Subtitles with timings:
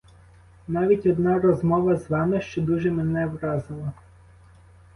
[0.67, 3.91] Навіть одна розмова з вами, що дуже мене вразила.